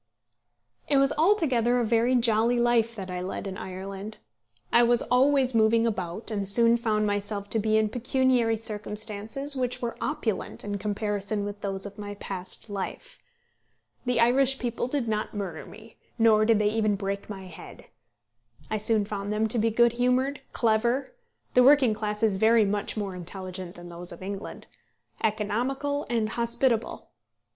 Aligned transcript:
It 0.89 0.97
was 0.97 1.11
altogether 1.15 1.79
a 1.79 1.85
very 1.85 2.15
jolly 2.15 2.57
life 2.57 2.95
that 2.95 3.11
I 3.11 3.21
led 3.21 3.45
in 3.45 3.55
Ireland. 3.55 4.17
I 4.73 4.81
was 4.81 5.03
always 5.03 5.53
moving 5.53 5.85
about, 5.85 6.31
and 6.31 6.47
soon 6.47 6.75
found 6.75 7.05
myself 7.05 7.51
to 7.51 7.59
be 7.59 7.77
in 7.77 7.87
pecuniary 7.89 8.57
circumstances 8.57 9.55
which 9.55 9.79
were 9.79 9.95
opulent 10.01 10.63
in 10.63 10.79
comparison 10.79 11.45
with 11.45 11.61
those 11.61 11.85
of 11.85 11.99
my 11.99 12.15
past 12.15 12.67
life. 12.67 13.19
The 14.05 14.19
Irish 14.19 14.57
people 14.57 14.87
did 14.87 15.07
not 15.07 15.35
murder 15.35 15.67
me, 15.67 15.97
nor 16.17 16.45
did 16.45 16.57
they 16.57 16.69
even 16.71 16.95
break 16.95 17.29
my 17.29 17.43
head. 17.45 17.85
I 18.71 18.79
soon 18.79 19.05
found 19.05 19.31
them 19.31 19.47
to 19.49 19.59
be 19.59 19.69
good 19.69 19.91
humoured, 19.91 20.41
clever 20.51 21.13
the 21.53 21.61
working 21.61 21.93
classes 21.93 22.37
very 22.37 22.65
much 22.65 22.97
more 22.97 23.13
intelligent 23.15 23.75
than 23.75 23.89
those 23.89 24.11
of 24.11 24.23
England 24.23 24.65
economical, 25.23 26.07
and 26.09 26.27
hospitable. 26.29 27.11